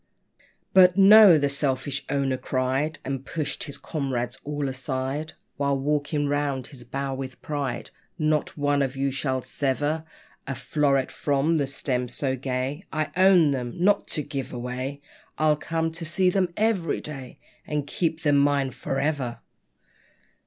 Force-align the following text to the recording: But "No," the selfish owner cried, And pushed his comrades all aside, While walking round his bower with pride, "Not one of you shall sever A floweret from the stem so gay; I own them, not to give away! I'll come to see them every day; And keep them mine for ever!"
But 0.73 0.97
"No," 0.97 1.37
the 1.37 1.47
selfish 1.47 2.03
owner 2.09 2.35
cried, 2.35 2.97
And 3.05 3.23
pushed 3.23 3.65
his 3.65 3.77
comrades 3.77 4.39
all 4.43 4.67
aside, 4.67 5.33
While 5.57 5.77
walking 5.77 6.27
round 6.27 6.65
his 6.65 6.83
bower 6.83 7.15
with 7.15 7.39
pride, 7.43 7.91
"Not 8.17 8.57
one 8.57 8.81
of 8.81 8.95
you 8.95 9.11
shall 9.11 9.43
sever 9.43 10.03
A 10.47 10.53
floweret 10.55 11.11
from 11.11 11.57
the 11.57 11.67
stem 11.67 12.07
so 12.07 12.35
gay; 12.35 12.83
I 12.91 13.11
own 13.15 13.51
them, 13.51 13.75
not 13.77 14.07
to 14.17 14.23
give 14.23 14.51
away! 14.51 15.01
I'll 15.37 15.55
come 15.55 15.91
to 15.91 16.03
see 16.03 16.31
them 16.31 16.51
every 16.57 16.99
day; 16.99 17.37
And 17.67 17.85
keep 17.85 18.23
them 18.23 18.39
mine 18.39 18.71
for 18.71 18.99
ever!" 18.99 19.37